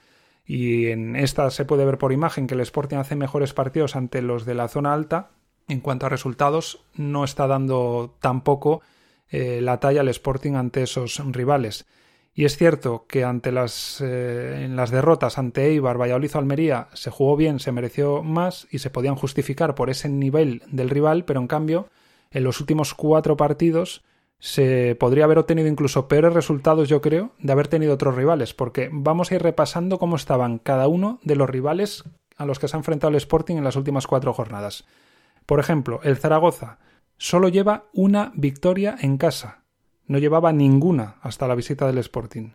y 0.45 0.87
en 0.87 1.17
esta 1.17 1.51
se 1.51 1.65
puede 1.65 1.85
ver 1.85 1.99
por 1.99 2.13
imagen 2.13 2.47
que 2.47 2.55
el 2.55 2.61
Sporting 2.61 2.97
hace 2.97 3.17
mejores 3.17 3.53
partidos 3.53 3.97
ante 3.97 4.23
los 4.23 4.45
de 4.45 4.55
la 4.55 4.69
zona 4.69 4.93
alta, 4.93 5.31
en 5.69 5.81
cuanto 5.81 6.07
a 6.07 6.09
resultados 6.11 6.85
no 6.95 7.25
está 7.25 7.47
dando 7.47 8.17
tampoco 8.21 8.81
eh, 9.31 9.61
la 9.61 9.81
talla 9.81 10.01
al 10.01 10.09
Sporting 10.09 10.55
ante 10.55 10.83
esos 10.83 11.21
rivales. 11.33 11.87
Y 12.35 12.45
es 12.45 12.57
cierto 12.57 13.05
que 13.09 13.25
ante 13.25 13.51
las, 13.51 14.01
eh, 14.01 14.65
en 14.65 14.77
las 14.77 14.91
derrotas 14.91 15.39
ante 15.39 15.67
Eibar, 15.67 16.01
Valladolid 16.01 16.31
o 16.37 16.39
Almería 16.39 16.89
se 16.93 17.11
jugó 17.11 17.37
bien, 17.37 17.59
se 17.59 17.73
mereció 17.73 18.23
más 18.23 18.69
y 18.71 18.79
se 18.79 18.91
podían 18.91 19.17
justificar 19.17 19.75
por 19.75 19.91
ese 19.91 20.09
nivel 20.09 20.63
del 20.69 20.89
rival, 20.89 21.25
pero 21.25 21.41
en 21.41 21.49
cambio 21.49 21.89
en 22.31 22.45
los 22.45 22.61
últimos 22.61 22.95
cuatro 22.95 23.37
partidos 23.37 24.05
se 24.39 24.95
podría 24.95 25.25
haber 25.25 25.39
obtenido 25.39 25.67
incluso 25.67 26.07
peores 26.07 26.33
resultados, 26.33 26.89
yo 26.89 27.01
creo, 27.01 27.33
de 27.41 27.51
haber 27.51 27.67
tenido 27.67 27.95
otros 27.95 28.15
rivales, 28.15 28.55
porque 28.55 28.89
vamos 28.93 29.31
a 29.31 29.35
ir 29.35 29.43
repasando 29.43 29.99
cómo 29.99 30.15
estaban 30.15 30.59
cada 30.59 30.87
uno 30.87 31.19
de 31.25 31.35
los 31.35 31.51
rivales 31.51 32.05
a 32.37 32.47
los 32.47 32.61
que 32.61 32.69
se 32.69 32.77
ha 32.77 32.79
enfrentado 32.79 33.11
el 33.11 33.17
Sporting 33.17 33.57
en 33.57 33.65
las 33.65 33.75
últimas 33.75 34.07
cuatro 34.07 34.33
jornadas. 34.33 34.85
Por 35.45 35.59
ejemplo, 35.59 35.99
el 36.05 36.17
Zaragoza 36.17 36.79
Solo 37.19 37.49
lleva 37.49 37.85
una 37.93 38.33
victoria 38.37 38.97
en 39.01 39.19
casa. 39.19 39.65
No 40.07 40.19
llevaba 40.19 40.53
ninguna 40.53 41.17
hasta 41.21 41.49
la 41.49 41.57
visita 41.57 41.87
del 41.87 41.99
Sporting. 41.99 42.53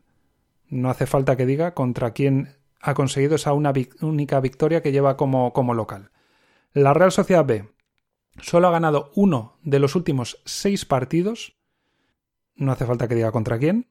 No 0.70 0.90
hace 0.90 1.06
falta 1.06 1.36
que 1.36 1.46
diga 1.46 1.74
contra 1.74 2.12
quién 2.12 2.56
ha 2.80 2.94
conseguido 2.94 3.36
esa 3.36 3.54
única 3.54 4.40
victoria 4.40 4.82
que 4.82 4.92
lleva 4.92 5.18
como, 5.18 5.54
como 5.54 5.74
local. 5.74 6.12
La 6.72 6.94
Real 6.94 7.12
Sociedad 7.12 7.46
B 7.46 7.70
solo 8.42 8.68
ha 8.68 8.72
ganado 8.72 9.12
uno 9.16 9.58
de 9.64 9.80
los 9.80 9.96
últimos 9.96 10.42
seis 10.46 10.86
partidos. 10.86 11.56
No 12.56 12.72
hace 12.72 12.86
falta 12.86 13.08
que 13.08 13.16
diga 13.16 13.32
contra 13.32 13.60
quién. 13.60 13.88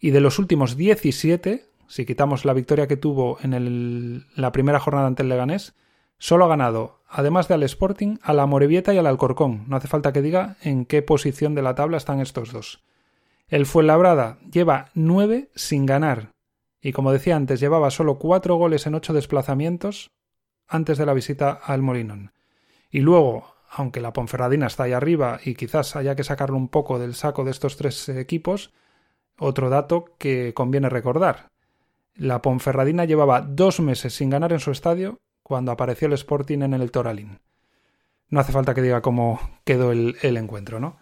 Y 0.00 0.10
de 0.10 0.20
los 0.20 0.40
últimos 0.40 0.76
17, 0.76 1.64
si 1.86 2.04
quitamos 2.04 2.44
la 2.44 2.54
victoria 2.54 2.88
que 2.88 2.96
tuvo 2.96 3.38
en 3.40 4.26
la 4.34 4.50
primera 4.50 4.80
jornada 4.80 5.06
ante 5.06 5.22
el 5.22 5.28
Leganés, 5.28 5.74
Solo 6.22 6.44
ha 6.44 6.48
ganado, 6.48 7.00
además 7.08 7.48
de 7.48 7.54
al 7.54 7.64
Sporting, 7.64 8.18
a 8.22 8.32
la 8.32 8.46
Morevieta 8.46 8.94
y 8.94 8.98
al 8.98 9.08
Alcorcón. 9.08 9.64
No 9.66 9.74
hace 9.74 9.88
falta 9.88 10.12
que 10.12 10.22
diga 10.22 10.56
en 10.62 10.84
qué 10.84 11.02
posición 11.02 11.56
de 11.56 11.62
la 11.62 11.74
tabla 11.74 11.96
están 11.96 12.20
estos 12.20 12.52
dos. 12.52 12.84
El 13.48 13.66
Fuenlabrada 13.66 14.38
lleva 14.48 14.84
nueve 14.94 15.50
sin 15.56 15.84
ganar. 15.84 16.30
Y 16.80 16.92
como 16.92 17.10
decía 17.10 17.34
antes, 17.34 17.58
llevaba 17.58 17.90
solo 17.90 18.20
cuatro 18.20 18.54
goles 18.54 18.86
en 18.86 18.94
ocho 18.94 19.12
desplazamientos 19.12 20.12
antes 20.68 20.96
de 20.96 21.06
la 21.06 21.12
visita 21.12 21.50
al 21.50 21.82
Molinón. 21.82 22.30
Y 22.88 23.00
luego, 23.00 23.56
aunque 23.68 24.00
la 24.00 24.12
Ponferradina 24.12 24.68
está 24.68 24.84
ahí 24.84 24.92
arriba 24.92 25.40
y 25.44 25.56
quizás 25.56 25.96
haya 25.96 26.14
que 26.14 26.22
sacarlo 26.22 26.56
un 26.56 26.68
poco 26.68 27.00
del 27.00 27.16
saco 27.16 27.42
de 27.42 27.50
estos 27.50 27.76
tres 27.76 28.08
equipos, 28.08 28.72
otro 29.40 29.70
dato 29.70 30.04
que 30.18 30.54
conviene 30.54 30.88
recordar. 30.88 31.50
La 32.14 32.42
Ponferradina 32.42 33.06
llevaba 33.06 33.40
dos 33.40 33.80
meses 33.80 34.14
sin 34.14 34.30
ganar 34.30 34.52
en 34.52 34.60
su 34.60 34.70
estadio 34.70 35.18
cuando 35.42 35.72
apareció 35.72 36.06
el 36.06 36.14
Sporting 36.14 36.62
en 36.62 36.74
el 36.74 36.90
Toralín. 36.90 37.40
No 38.28 38.40
hace 38.40 38.52
falta 38.52 38.74
que 38.74 38.82
diga 38.82 39.02
cómo 39.02 39.40
quedó 39.64 39.92
el, 39.92 40.16
encuentro, 40.22 40.80
¿no? 40.80 40.96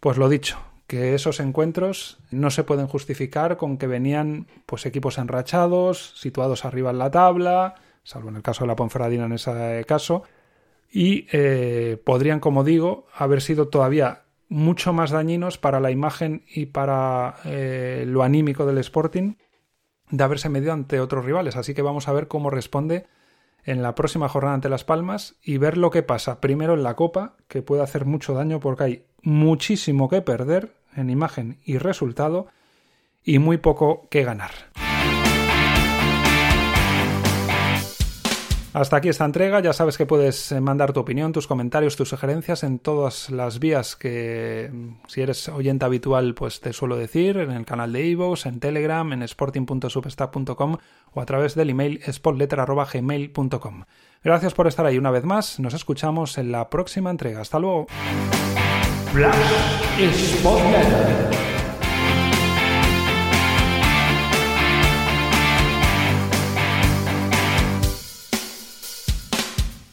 Pues 0.00 0.18
lo 0.18 0.28
dicho, 0.28 0.58
que 0.86 1.14
esos 1.14 1.40
encuentros 1.40 2.18
no 2.30 2.50
se 2.50 2.64
pueden 2.64 2.86
justificar 2.86 3.56
con 3.56 3.78
que 3.78 3.86
venían 3.86 4.46
pues 4.66 4.84
equipos 4.84 5.16
enrachados, 5.18 6.12
situados 6.16 6.64
arriba 6.64 6.90
en 6.90 6.98
la 6.98 7.10
tabla, 7.10 7.76
salvo 8.02 8.28
en 8.28 8.36
el 8.36 8.42
caso 8.42 8.64
de 8.64 8.68
la 8.68 8.76
Ponferradina 8.76 9.24
en 9.24 9.32
ese 9.32 9.84
caso, 9.86 10.24
y 10.92 11.26
eh, 11.32 12.00
podrían, 12.04 12.38
como 12.38 12.64
digo, 12.64 13.06
haber 13.14 13.40
sido 13.40 13.68
todavía 13.68 14.24
mucho 14.48 14.92
más 14.92 15.10
dañinos 15.10 15.58
para 15.58 15.80
la 15.80 15.90
imagen 15.90 16.44
y 16.48 16.66
para 16.66 17.36
eh, 17.44 18.04
lo 18.06 18.22
anímico 18.22 18.66
del 18.66 18.78
Sporting 18.78 19.34
de 20.10 20.24
haberse 20.24 20.48
medido 20.48 20.72
ante 20.72 21.00
otros 21.00 21.24
rivales. 21.24 21.56
Así 21.56 21.74
que 21.74 21.82
vamos 21.82 22.08
a 22.08 22.12
ver 22.12 22.28
cómo 22.28 22.50
responde 22.50 23.06
en 23.64 23.82
la 23.82 23.94
próxima 23.94 24.28
jornada 24.28 24.54
ante 24.54 24.68
Las 24.68 24.84
Palmas 24.84 25.36
y 25.42 25.58
ver 25.58 25.76
lo 25.76 25.90
que 25.90 26.02
pasa 26.02 26.40
primero 26.40 26.74
en 26.74 26.82
la 26.82 26.94
Copa, 26.94 27.36
que 27.48 27.62
puede 27.62 27.82
hacer 27.82 28.04
mucho 28.04 28.34
daño 28.34 28.60
porque 28.60 28.84
hay 28.84 29.04
muchísimo 29.22 30.08
que 30.08 30.22
perder 30.22 30.74
en 30.94 31.10
imagen 31.10 31.58
y 31.64 31.78
resultado 31.78 32.46
y 33.24 33.38
muy 33.38 33.56
poco 33.56 34.06
que 34.10 34.22
ganar. 34.24 34.52
Hasta 38.74 38.96
aquí 38.96 39.08
esta 39.08 39.24
entrega. 39.24 39.60
Ya 39.60 39.72
sabes 39.72 39.96
que 39.96 40.04
puedes 40.04 40.50
eh, 40.50 40.60
mandar 40.60 40.92
tu 40.92 40.98
opinión, 40.98 41.30
tus 41.32 41.46
comentarios, 41.46 41.94
tus 41.94 42.08
sugerencias 42.08 42.64
en 42.64 42.80
todas 42.80 43.30
las 43.30 43.60
vías 43.60 43.94
que, 43.94 44.68
mm, 44.72 44.88
si 45.06 45.22
eres 45.22 45.48
oyente 45.48 45.84
habitual, 45.84 46.34
pues 46.34 46.60
te 46.60 46.72
suelo 46.72 46.96
decir, 46.96 47.36
en 47.36 47.52
el 47.52 47.64
canal 47.64 47.92
de 47.92 48.10
Evox, 48.10 48.46
en 48.46 48.58
Telegram, 48.58 49.12
en 49.12 49.22
sporting.substack.com 49.22 50.76
o 51.12 51.20
a 51.20 51.24
través 51.24 51.54
del 51.54 51.70
email 51.70 52.00
spotletter.gmail.com. 52.04 53.84
Gracias 54.24 54.54
por 54.54 54.66
estar 54.66 54.84
ahí 54.86 54.98
una 54.98 55.12
vez 55.12 55.22
más. 55.22 55.60
Nos 55.60 55.74
escuchamos 55.74 56.36
en 56.36 56.50
la 56.50 56.68
próxima 56.68 57.12
entrega. 57.12 57.42
Hasta 57.42 57.60
luego. 57.60 57.86